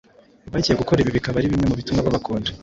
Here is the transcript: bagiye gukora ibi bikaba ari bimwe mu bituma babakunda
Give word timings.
bagiye 0.53 0.75
gukora 0.81 1.01
ibi 1.01 1.15
bikaba 1.17 1.35
ari 1.39 1.51
bimwe 1.51 1.67
mu 1.69 1.75
bituma 1.79 2.05
babakunda 2.05 2.49